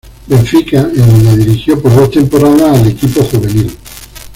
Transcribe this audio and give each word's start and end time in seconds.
Benfica, 0.25 0.79
en 0.95 1.07
donde 1.11 1.37
dirigió 1.45 1.79
por 1.79 1.95
dos 1.95 2.09
temporadas 2.09 2.79
al 2.79 2.87
equipo 2.87 3.23
juvenil. 3.23 3.77